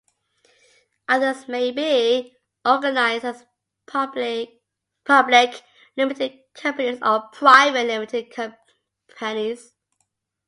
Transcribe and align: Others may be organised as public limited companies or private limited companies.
Others 1.09 1.47
may 1.47 1.69
be 1.69 2.35
organised 2.67 3.23
as 3.23 3.45
public 3.85 4.59
limited 5.95 6.39
companies 6.55 6.97
or 7.03 7.27
private 7.31 7.85
limited 7.85 8.33
companies. 9.07 9.75